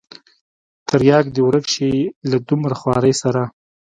[0.87, 1.89] ترياک دې ورک سي
[2.29, 3.41] له دومره خوارۍ سره.